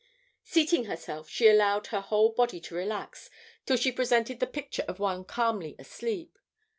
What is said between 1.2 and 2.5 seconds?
she allowed her whole